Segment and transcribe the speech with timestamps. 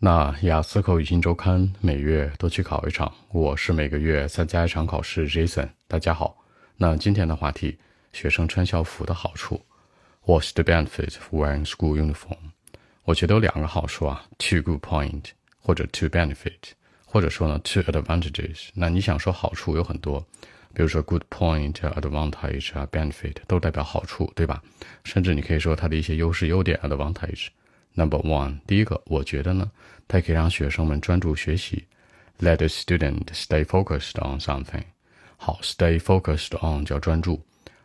[0.00, 5.28] 那雅思口语新周刊每月都去考一场，我是每个月参加一场考试。
[5.28, 6.36] Jason，大家好。
[6.76, 7.78] 那今天的话题，
[8.12, 9.64] 学生穿校服的好处。
[10.26, 12.50] What's the benefit of wearing school uniform？
[13.04, 15.26] 我觉得有两个好处啊，two good point，
[15.60, 16.72] 或者 two benefit，
[17.06, 18.68] 或者说呢 two advantages。
[18.74, 20.20] 那你想说好处有很多，
[20.74, 24.60] 比如说 good point，advantage 啊，benefit 都代表好处，对吧？
[25.04, 27.46] 甚至你可以说它的一些优势优点，advantage。
[27.94, 29.70] Number one，第一个，我觉得呢，
[30.08, 31.84] 它可以让学生们专注学习
[32.40, 34.82] ，let the student stay focused on something。
[35.36, 37.40] 好，stay focused on 叫专注，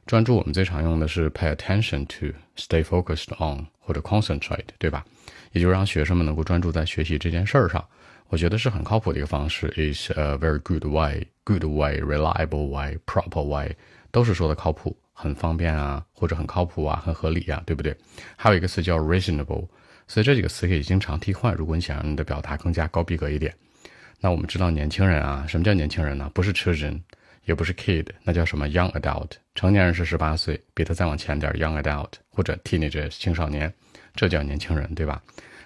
[0.07, 5.05] 专注我们最常用的是 pay attention to，stay focused on 或者 concentrate，对吧？
[5.51, 7.85] 也就是让学生们能够专注在学习这件事儿上。
[8.29, 13.75] 我觉得是很靠谱的一个方式，is a very good way，good way，reliable way，proper way，
[14.11, 17.95] 都是说的靠谱，很方便啊，或者很靠谱啊，很合理啊，对不对？
[18.35, 19.67] 还有一个词叫 reasonable。
[20.09, 21.53] 所以这几个词可以经常替换。
[21.53, 23.53] 如果你想让你的表达更加高逼格一点，
[24.19, 26.29] 那我们知道年轻人啊，什么叫年轻人呢？
[26.33, 26.99] 不是 children，
[27.45, 29.33] 也不是 kid，那叫什么 young adult。
[29.53, 33.71] 成年人是十八岁，比他再往前点 young adult 或者 teenager 青少年，
[34.15, 35.21] 这叫年轻人，对吧？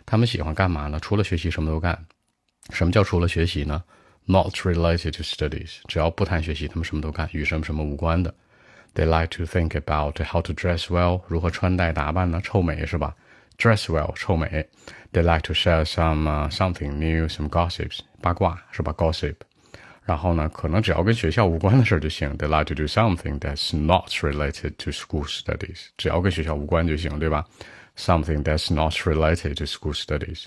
[0.06, 1.00] 他们喜欢干嘛呢？
[1.00, 1.98] 除了学习什么都干。
[2.72, 3.82] 什么叫除了学习呢
[4.26, 8.34] ？Not related to studies，只要不谈学习，他们什么都干，与什么什么无关的。
[8.94, 12.42] They like to think about how to dress well，如何穿戴打扮呢？
[12.44, 13.16] 臭美是吧
[13.58, 14.68] ？dress well 臭美
[15.12, 19.36] ，they like to share some、something new, some gossips 八卦是吧？gossip，
[20.04, 22.38] 然后呢，可能只要跟学校无关的事就行。
[22.38, 27.45] They like to do something that's not related to school studies，只要跟学校无关就行，对吧
[27.95, 30.45] ？Something that's not related to school studies，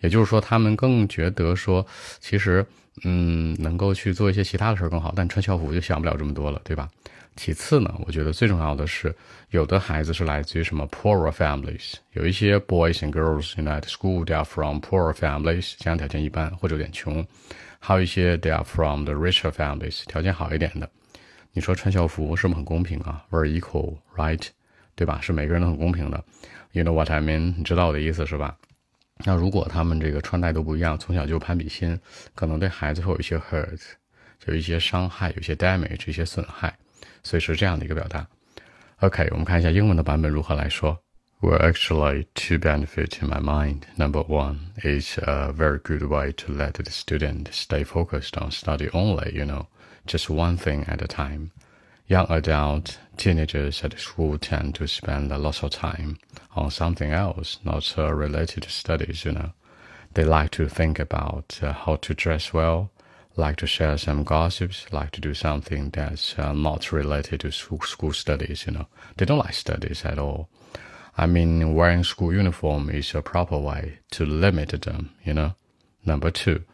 [0.00, 1.86] 也就是说，他们更觉得说，
[2.20, 2.66] 其实，
[3.04, 6.88] 嗯，能够去做一些其他的事更好，但穿校服就想不了这么多了，对吧？
[7.34, 9.14] 其次呢，我觉得最重要的是，
[9.50, 17.26] 有的孩子是来自于什么 poorer families，有一些 boys and girls in that school they are from poorer families，家庭条件一般或者有点穷，
[17.78, 20.88] 还有一些 they are from the richer families，条件好一点的。
[21.52, 24.46] 你说穿校服是不是很公平啊？Very equal, right？
[24.94, 25.18] 对吧？
[25.22, 26.22] 是每个人都很公平的。
[26.72, 27.54] You know what I mean？
[27.56, 28.56] 你知道我的意思是吧？
[29.24, 31.98] 那如果他们这个穿戴都不一样，从小就攀比心，
[32.34, 33.80] 可能对孩子会有一些 hurt，
[34.46, 36.74] 有一些伤害，有些 damage，一些损害。
[37.23, 38.25] 所以是这样的一个表达。
[38.99, 40.97] OK，我们看一下英文的版本如何来说。
[41.39, 43.83] Well, actually, two benefits in my mind.
[43.95, 48.89] Number one is a very good way to let the student stay focused on study
[48.89, 49.67] only, you know,
[50.07, 51.51] just one thing at a time.
[52.07, 56.17] Young adult teenagers at school tend to spend a lot of time
[56.55, 59.51] on something else, not uh, related to studies, you know.
[60.13, 62.89] They like to think about uh, how to dress well,
[63.36, 67.80] like to share some gossips, like to do something that's uh, not related to school,
[67.80, 68.86] school studies, you know.
[69.16, 70.48] They don't like studies at all.
[71.16, 75.54] I mean, wearing school uniform is a proper way to limit them, you know.
[76.04, 76.64] Number two,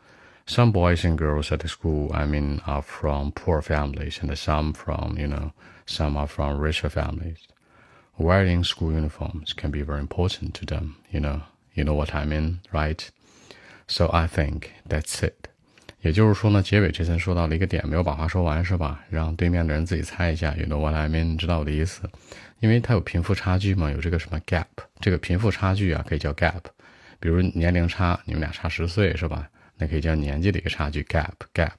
[0.47, 4.73] some boys and girls at the school, I mean, are from poor families and some
[4.73, 5.53] from, you know,
[5.87, 7.47] some are from richer families.
[8.17, 11.43] Wearing school uniforms can be very important to them, you know.
[11.75, 13.09] You know what I mean, right?
[13.87, 15.49] So I think that's it.
[16.01, 19.05] 也就是说呢，结尾这层说到了一个点，没有把话说完，是吧？
[19.11, 21.37] 让对面的人自己猜一下，You know what I mean？
[21.37, 22.09] 知道我的意思？
[22.61, 24.67] 因为它有贫富差距嘛，有这个什么 gap，
[25.01, 26.61] 这个贫富差距啊，可以叫 gap。
[27.21, 29.49] 比如年龄差，你们俩差十岁，是吧？
[29.77, 31.71] 那可以叫年纪的一个差距 gap，gap，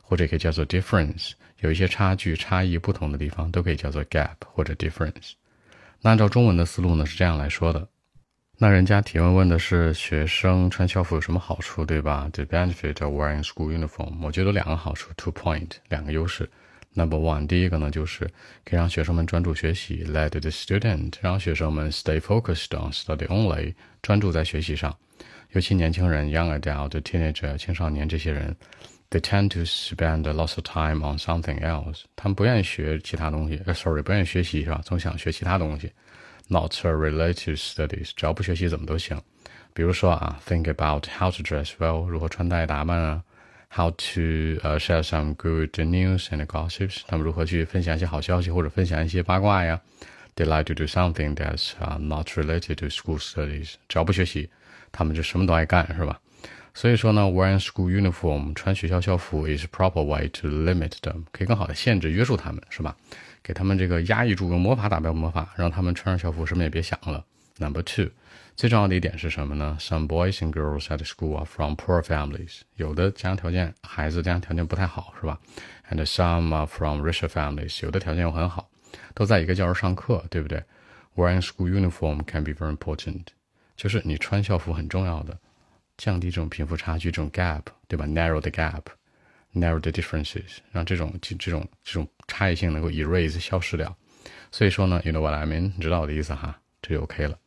[0.00, 1.32] 或者可以叫做 difference。
[1.60, 5.32] 有一些差距、差异不同的地方，都可以叫做 gap 或者 difference。
[6.00, 7.86] 那按照中文的思路呢，是这样来说的。
[8.58, 16.48] 那人家提问问的是学生穿校服有什么好处，对吧？The benefit of wearing school uniform，我觉得两个好处，two point，两个优势。
[16.94, 18.26] Number one，第一个呢就是
[18.64, 24.94] 可以让学生们专注学习，let the student 让学生们 stay focused on study only，专注在学习上。
[25.52, 28.54] 尤其年轻人，young adult、teenager、青少年这些人
[29.10, 34.80] ，they tend to spend lot of time on something else，他们不愿意学其他东西，，sorry，不愿意学习是吧？
[34.84, 35.90] 总想学其他东西。
[36.51, 39.21] not related studies，只要不学习怎么都行。
[39.73, 43.21] 比如说啊，think about how to dress well，如何穿戴打扮啊；
[43.69, 49.79] how to 呃 share some good news and gossips，他们如何去分享一些好消息或者分享一些八卦呀；
[50.35, 54.49] they like to do something that's 啊 not related to school studies，只要不学习，
[54.91, 56.19] 他们就什么都爱干，是吧？
[56.73, 62.95] 所以说呢，wearing school uniform 穿学校校服 is proper way to limit them，可以更好的限制约束他们，是吧？
[63.42, 67.24] 给他们这个压抑住，用魔法打败魔法，让他们穿上校服什么也别想了。
[67.58, 68.10] Number two，
[68.56, 75.38] 最重要的一点是什么呢？Some boys and girls at school are from poor families，有的家庭条件孩子家庭条件不太好，是吧
[75.90, 78.70] ？And some are from richer families，有的条件又很好，
[79.14, 80.62] 都在一个教室上课，对不对
[81.14, 83.26] ？Wearing school uniform can be very important，
[83.76, 85.38] 就是你穿校服很重要的。
[85.98, 88.82] 降低这种贫富差距，这种 gap，对吧？narrow the gap
[89.54, 93.96] narrow the differences，让这种这种这种差异性能够 erase 消失掉。
[94.50, 95.72] 所以说呢，you know what I mean？
[95.76, 97.38] 你知道我的意思哈，这就 OK 了。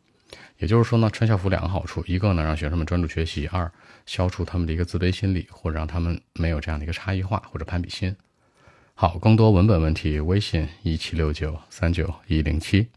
[0.58, 3.72] 也就是说呢，穿校服两个好处，一个呢让学生们专注学习，二
[4.06, 8.16] 消除他们的一个自卑心理，或者让他们没有这样的一个差异化或者攀比心。
[8.94, 12.88] 好，更多文本问题，微信一七六九三九一零七。